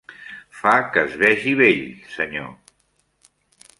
Fa 0.61 0.71
que 0.95 1.03
es 1.09 1.13
vegi 1.23 1.53
vell, 1.61 1.85
senyor. 2.17 2.49